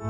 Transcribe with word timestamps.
Day 0.00 0.06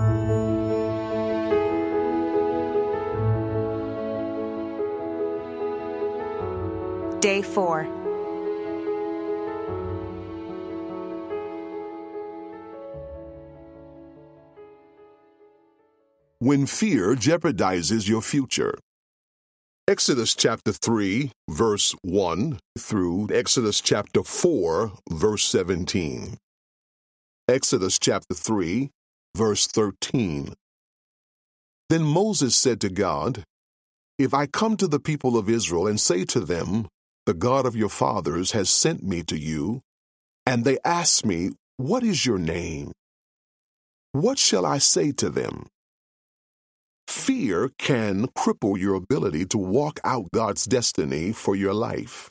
4. 7.43 7.89
When 16.39 16.67
fear 16.67 17.17
jeopardizes 17.17 18.09
your 18.09 18.23
future. 18.23 18.79
Exodus 19.89 20.37
chapter 20.37 20.71
3, 20.71 21.33
verse 21.49 21.97
1 22.03 22.61
through 22.79 23.29
Exodus 23.35 23.81
chapter 23.81 24.23
4, 24.23 24.93
verse 25.11 25.45
17. 25.47 26.39
Exodus 27.49 27.99
chapter 27.99 28.35
3, 28.35 28.91
verse 29.35 29.67
13. 29.67 30.55
Then 31.89 32.03
Moses 32.03 32.55
said 32.55 32.81
to 32.83 32.89
God, 32.89 33.45
If 34.19 34.33
I 34.35 34.47
come 34.47 34.77
to 34.77 34.87
the 34.87 35.01
people 35.01 35.37
of 35.37 35.49
Israel 35.49 35.87
and 35.87 36.01
say 36.01 36.25
to 36.27 36.41
them, 36.41 36.89
The 37.27 37.35
God 37.35 37.67
of 37.67 37.77
your 37.77 37.89
fathers 37.89 38.53
has 38.53 38.71
sent 38.71 39.03
me 39.03 39.23
to 39.25 39.39
you, 39.39 39.81
and 40.47 40.65
they 40.65 40.79
ask 40.85 41.25
me, 41.25 41.51
What 41.77 42.03
is 42.03 42.27
your 42.27 42.39
name? 42.39 42.93
What 44.13 44.39
shall 44.39 44.67
I 44.67 44.79
say 44.79 45.13
to 45.13 45.31
them? 45.31 45.67
Fear 47.07 47.71
can 47.79 48.29
cripple 48.29 48.79
your 48.79 48.95
ability 48.95 49.47
to 49.47 49.59
walk 49.59 49.99
out 50.05 50.31
God's 50.33 50.65
destiny 50.65 51.33
for 51.33 51.57
your 51.57 51.75
life. 51.75 52.31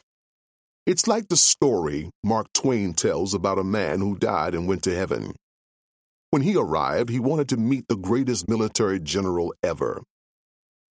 It's 0.85 1.07
like 1.07 1.27
the 1.27 1.37
story 1.37 2.09
Mark 2.23 2.47
Twain 2.53 2.93
tells 2.93 3.33
about 3.33 3.59
a 3.59 3.63
man 3.63 3.99
who 3.99 4.17
died 4.17 4.53
and 4.53 4.67
went 4.67 4.83
to 4.83 4.95
heaven. 4.95 5.35
When 6.31 6.43
he 6.43 6.55
arrived, 6.55 7.09
he 7.09 7.19
wanted 7.19 7.49
to 7.49 7.57
meet 7.57 7.87
the 7.87 7.95
greatest 7.95 8.47
military 8.47 8.99
general 8.99 9.53
ever. 9.63 10.03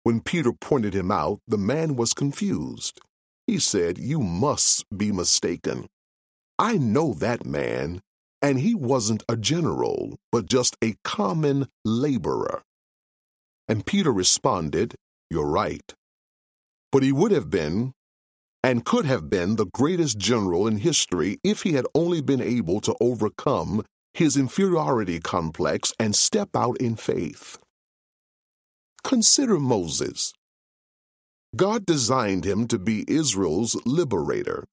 When 0.03 0.21
Peter 0.21 0.53
pointed 0.53 0.95
him 0.95 1.11
out, 1.11 1.41
the 1.47 1.59
man 1.59 1.97
was 1.97 2.15
confused. 2.15 3.01
He 3.47 3.59
said, 3.59 3.99
You 3.99 4.21
must 4.21 4.85
be 4.97 5.13
mistaken. 5.13 5.87
I 6.59 6.79
know 6.79 7.13
that 7.15 7.45
man, 7.45 8.01
and 8.41 8.61
he 8.61 8.75
wasn't 8.75 9.25
a 9.29 9.37
general, 9.37 10.17
but 10.33 10.47
just 10.47 10.77
a 10.83 10.95
common 11.05 11.67
laborer. 11.85 12.63
And 13.69 13.85
Peter 13.85 14.13
responded, 14.13 14.95
You're 15.29 15.51
right. 15.51 15.93
But 16.93 17.03
he 17.03 17.13
would 17.13 17.33
have 17.33 17.51
been 17.51 17.93
and 18.63 18.85
could 18.85 19.05
have 19.05 19.29
been 19.29 19.57
the 19.57 19.67
greatest 19.67 20.19
general 20.19 20.67
in 20.67 20.79
history 20.79 21.39
if 21.45 21.63
he 21.63 21.73
had 21.75 21.87
only 21.95 22.21
been 22.21 22.41
able 22.41 22.81
to 22.81 22.97
overcome 23.01 23.85
his 24.17 24.35
inferiority 24.35 25.21
complex 25.21 25.93
and 26.01 26.17
step 26.17 26.49
out 26.57 26.79
in 26.79 26.97
faith. 26.97 27.59
Consider 29.05 29.61
Moses. 29.61 30.33
God 31.55 31.85
designed 31.85 32.47
him 32.47 32.67
to 32.69 32.79
be 32.79 33.05
Israel's 33.09 33.77
liberator. 33.85 34.65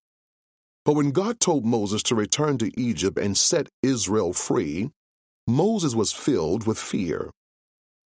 But 0.86 0.96
when 0.96 1.12
God 1.12 1.42
told 1.42 1.66
Moses 1.66 2.02
to 2.04 2.16
return 2.16 2.58
to 2.60 2.72
Egypt 2.80 3.18
and 3.18 3.38
set 3.38 3.68
Israel 3.82 4.32
free, 4.32 4.92
Moses 5.46 5.94
was 5.94 6.14
filled 6.14 6.66
with 6.66 6.80
fear. 6.80 7.30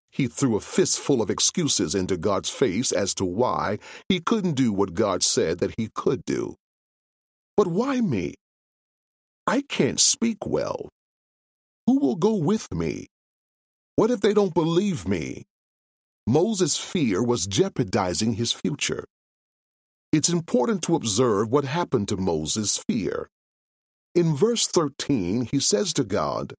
He 0.09 0.27
threw 0.27 0.55
a 0.55 0.59
fistful 0.59 1.21
of 1.21 1.29
excuses 1.29 1.93
into 1.93 2.17
God's 2.17 2.49
face 2.49 2.91
as 2.91 3.13
to 3.13 3.25
why 3.25 3.77
he 4.09 4.19
couldn't 4.19 4.53
do 4.53 4.73
what 4.73 4.95
God 4.95 5.21
said 5.21 5.59
that 5.59 5.75
he 5.77 5.89
could 5.93 6.25
do. 6.25 6.55
But 7.55 7.67
why 7.67 8.01
me? 8.01 8.33
I 9.45 9.61
can't 9.61 9.99
speak 9.99 10.47
well. 10.47 10.89
Who 11.87 11.99
will 11.99 12.17
go 12.17 12.35
with 12.35 12.73
me? 12.73 13.07
What 13.95 14.11
if 14.11 14.19
they 14.19 14.33
don't 14.33 14.53
believe 14.53 15.07
me? 15.07 15.45
Moses' 16.27 16.75
fear 16.77 17.23
was 17.23 17.47
jeopardizing 17.47 18.33
his 18.33 18.51
future. 18.51 19.05
It's 20.11 20.27
important 20.27 20.81
to 20.83 20.95
observe 20.95 21.49
what 21.49 21.63
happened 21.63 22.09
to 22.09 22.17
Moses' 22.17 22.77
fear. 22.77 23.29
In 24.13 24.35
verse 24.35 24.67
13, 24.67 25.45
he 25.49 25.61
says 25.61 25.93
to 25.93 26.03
God, 26.03 26.55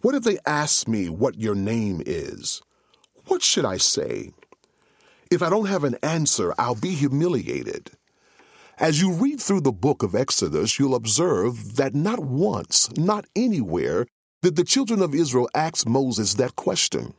What 0.00 0.16
if 0.16 0.24
they 0.24 0.38
ask 0.44 0.88
me 0.88 1.08
what 1.08 1.38
your 1.38 1.54
name 1.54 2.02
is? 2.04 2.60
What 3.26 3.44
should 3.44 3.64
I 3.64 3.76
say? 3.76 4.32
If 5.30 5.42
I 5.42 5.50
don't 5.50 5.66
have 5.66 5.84
an 5.84 5.96
answer, 6.02 6.52
I'll 6.58 6.74
be 6.74 6.94
humiliated. 6.94 7.92
As 8.78 9.00
you 9.00 9.12
read 9.12 9.40
through 9.40 9.60
the 9.60 9.72
book 9.72 10.02
of 10.02 10.16
Exodus, 10.16 10.78
you'll 10.78 10.96
observe 10.96 11.76
that 11.76 11.94
not 11.94 12.18
once, 12.18 12.90
not 12.96 13.26
anywhere, 13.36 14.06
did 14.42 14.56
the 14.56 14.64
children 14.64 15.02
of 15.02 15.14
Israel 15.14 15.48
ask 15.54 15.88
Moses 15.88 16.34
that 16.34 16.56
question. 16.56 17.14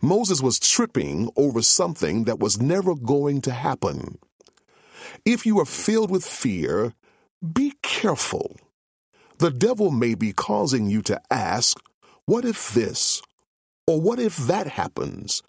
Moses 0.00 0.40
was 0.40 0.60
tripping 0.60 1.30
over 1.36 1.62
something 1.62 2.24
that 2.24 2.38
was 2.38 2.60
never 2.60 2.94
going 2.94 3.40
to 3.42 3.52
happen. 3.52 4.18
If 5.24 5.44
you 5.46 5.60
are 5.60 5.66
filled 5.66 6.10
with 6.10 6.24
fear, 6.24 6.94
be 7.52 7.74
careful. 7.82 8.56
The 9.38 9.50
devil 9.50 9.90
may 9.90 10.14
be 10.14 10.32
causing 10.32 10.88
you 10.88 11.02
to 11.02 11.20
ask, 11.30 11.78
What 12.26 12.44
if 12.44 12.72
this? 12.72 13.22
Or 13.86 14.00
what 14.00 14.20
if 14.20 14.36
that 14.36 14.68
happens? 14.68 15.42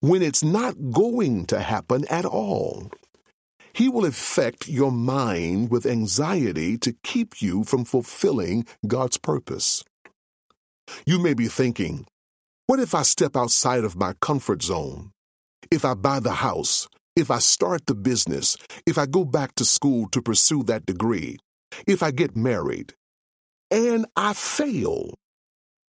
When 0.00 0.22
it's 0.22 0.44
not 0.44 0.92
going 0.92 1.46
to 1.46 1.60
happen 1.60 2.04
at 2.10 2.24
all. 2.24 2.90
He 3.72 3.88
will 3.88 4.04
affect 4.04 4.68
your 4.68 4.92
mind 4.92 5.70
with 5.70 5.86
anxiety 5.86 6.76
to 6.78 6.92
keep 7.02 7.40
you 7.40 7.64
from 7.64 7.84
fulfilling 7.84 8.66
God's 8.86 9.16
purpose. 9.16 9.84
You 11.06 11.18
may 11.18 11.34
be 11.34 11.46
thinking, 11.48 12.06
what 12.66 12.80
if 12.80 12.94
I 12.94 13.02
step 13.02 13.36
outside 13.36 13.84
of 13.84 13.96
my 13.96 14.14
comfort 14.20 14.62
zone? 14.62 15.10
If 15.70 15.84
I 15.84 15.94
buy 15.94 16.20
the 16.20 16.32
house, 16.32 16.88
if 17.16 17.30
I 17.30 17.38
start 17.38 17.86
the 17.86 17.94
business, 17.94 18.56
if 18.86 18.96
I 18.96 19.06
go 19.06 19.24
back 19.24 19.54
to 19.56 19.64
school 19.64 20.08
to 20.10 20.22
pursue 20.22 20.62
that 20.64 20.86
degree, 20.86 21.38
if 21.86 22.02
I 22.02 22.10
get 22.10 22.36
married, 22.36 22.94
and 23.70 24.06
I 24.16 24.32
fail, 24.32 25.14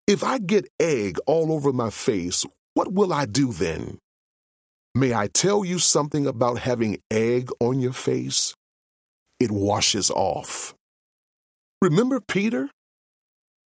if 0.07 0.23
I 0.23 0.39
get 0.39 0.69
egg 0.79 1.19
all 1.27 1.53
over 1.53 1.73
my 1.73 1.91
face, 1.91 2.47
what 2.75 2.93
will 2.93 3.13
I 3.13 3.27
do 3.27 3.53
then? 3.53 3.99
May 4.95 5.15
I 5.15 5.27
tell 5.27 5.65
you 5.65 5.79
something 5.79 6.27
about 6.27 6.59
having 6.59 6.99
egg 7.11 7.51
on 7.61 7.81
your 7.81 7.93
face? 7.93 8.55
It 9.41 9.51
washes 9.51 10.11
off. 10.11 10.75
Remember 11.83 12.21
Peter? 12.21 12.71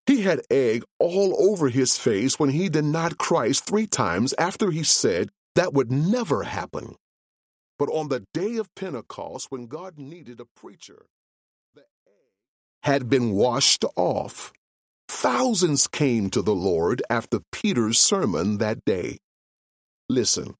He 0.06 0.22
had 0.22 0.40
egg 0.50 0.82
all 0.98 1.36
over 1.38 1.68
his 1.68 1.96
face 1.96 2.38
when 2.38 2.50
he 2.50 2.68
denied 2.68 3.18
Christ 3.18 3.66
three 3.66 3.86
times 3.86 4.34
after 4.38 4.70
he 4.70 4.82
said 4.82 5.30
that 5.54 5.72
would 5.72 5.90
never 5.90 6.42
happen. 6.42 6.96
But 7.78 7.88
on 7.90 8.08
the 8.08 8.24
day 8.34 8.56
of 8.56 8.74
Pentecost, 8.74 9.46
when 9.50 9.66
God 9.66 9.98
needed 9.98 10.40
a 10.40 10.44
preacher, 10.44 11.06
the 11.74 11.80
egg 11.80 12.32
had 12.82 13.08
been 13.08 13.32
washed 13.32 13.84
off. 13.96 14.52
Thousands 15.08 15.86
came 15.86 16.30
to 16.30 16.42
the 16.42 16.54
Lord 16.54 17.02
after 17.08 17.40
Peter's 17.52 17.98
sermon 17.98 18.58
that 18.58 18.84
day. 18.84 19.18
Listen, 20.08 20.54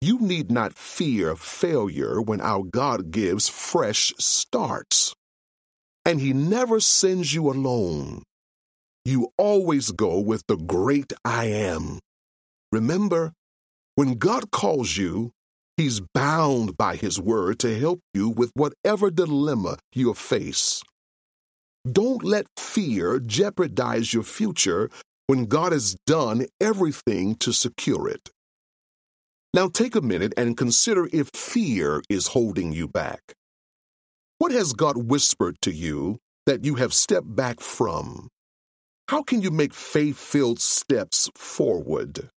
you 0.00 0.18
need 0.18 0.50
not 0.50 0.78
fear 0.78 1.36
failure 1.36 2.22
when 2.22 2.40
our 2.40 2.62
God 2.62 3.10
gives 3.10 3.48
fresh 3.48 4.14
starts. 4.18 5.14
And 6.06 6.20
He 6.20 6.32
never 6.32 6.80
sends 6.80 7.34
you 7.34 7.50
alone. 7.50 8.22
You 9.04 9.28
always 9.38 9.92
go 9.92 10.20
with 10.20 10.44
the 10.46 10.56
great 10.56 11.12
I 11.24 11.46
am. 11.46 12.00
Remember, 12.70 13.32
when 13.94 14.14
God 14.14 14.50
calls 14.50 14.96
you, 14.96 15.32
He's 15.76 16.00
bound 16.00 16.76
by 16.76 16.96
His 16.96 17.18
word 17.18 17.58
to 17.60 17.78
help 17.78 18.00
you 18.12 18.28
with 18.28 18.50
whatever 18.54 19.10
dilemma 19.10 19.78
you 19.94 20.12
face. 20.12 20.82
Don't 21.90 22.22
let 22.22 22.46
fear 22.58 23.18
jeopardize 23.18 24.12
your 24.12 24.22
future 24.22 24.90
when 25.26 25.46
God 25.46 25.72
has 25.72 25.96
done 26.06 26.46
everything 26.60 27.36
to 27.36 27.52
secure 27.52 28.08
it. 28.08 28.30
Now 29.54 29.68
take 29.68 29.96
a 29.96 30.02
minute 30.02 30.34
and 30.36 30.56
consider 30.56 31.08
if 31.12 31.30
fear 31.34 32.02
is 32.10 32.28
holding 32.28 32.72
you 32.72 32.86
back. 32.86 33.34
What 34.38 34.52
has 34.52 34.74
God 34.74 34.96
whispered 34.96 35.56
to 35.62 35.72
you 35.72 36.18
that 36.46 36.64
you 36.64 36.74
have 36.74 36.92
stepped 36.92 37.34
back 37.34 37.60
from? 37.60 38.28
How 39.10 39.24
can 39.24 39.42
you 39.42 39.50
make 39.50 39.74
faith 39.74 40.16
filled 40.16 40.60
steps 40.60 41.28
forward? 41.34 42.30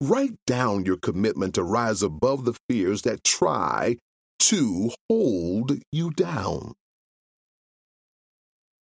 Write 0.00 0.34
down 0.48 0.84
your 0.84 0.96
commitment 0.96 1.54
to 1.54 1.62
rise 1.62 2.02
above 2.02 2.44
the 2.44 2.58
fears 2.68 3.02
that 3.02 3.22
try 3.22 3.98
to 4.40 4.90
hold 5.08 5.78
you 5.92 6.10
down. 6.10 6.72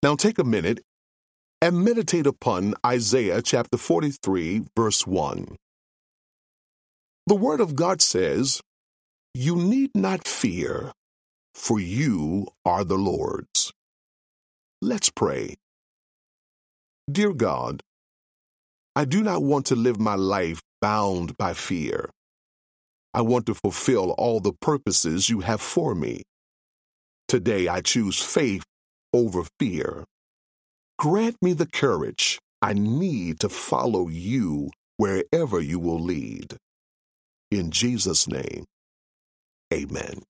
Now 0.02 0.16
take 0.16 0.38
a 0.38 0.42
minute 0.42 0.80
and 1.60 1.84
meditate 1.84 2.26
upon 2.26 2.72
Isaiah 2.86 3.42
chapter 3.42 3.76
43, 3.76 4.62
verse 4.74 5.06
1. 5.06 5.54
The 7.26 7.34
Word 7.34 7.60
of 7.60 7.76
God 7.76 8.00
says, 8.00 8.62
You 9.34 9.54
need 9.56 9.90
not 9.94 10.26
fear, 10.26 10.92
for 11.52 11.78
you 11.78 12.46
are 12.64 12.84
the 12.84 12.96
Lord's. 12.96 13.70
Let's 14.80 15.10
pray. 15.10 15.56
Dear 17.10 17.32
God, 17.32 17.80
I 18.94 19.06
do 19.06 19.22
not 19.22 19.42
want 19.42 19.64
to 19.66 19.74
live 19.74 19.98
my 19.98 20.14
life 20.14 20.60
bound 20.82 21.38
by 21.38 21.54
fear. 21.54 22.10
I 23.14 23.22
want 23.22 23.46
to 23.46 23.54
fulfill 23.54 24.10
all 24.18 24.40
the 24.40 24.52
purposes 24.52 25.30
you 25.30 25.40
have 25.40 25.62
for 25.62 25.94
me. 25.94 26.22
Today 27.26 27.66
I 27.66 27.80
choose 27.80 28.20
faith 28.20 28.64
over 29.14 29.44
fear. 29.58 30.04
Grant 30.98 31.36
me 31.40 31.54
the 31.54 31.66
courage 31.66 32.38
I 32.60 32.74
need 32.74 33.40
to 33.40 33.48
follow 33.48 34.08
you 34.08 34.70
wherever 34.98 35.60
you 35.60 35.78
will 35.78 36.00
lead. 36.00 36.58
In 37.50 37.70
Jesus' 37.70 38.28
name, 38.28 38.66
amen. 39.72 40.24